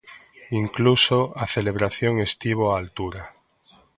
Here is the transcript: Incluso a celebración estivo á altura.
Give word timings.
Incluso 0.61 1.17
a 1.43 1.45
celebración 1.55 2.13
estivo 2.29 2.63
á 2.67 2.73
altura. 2.81 3.23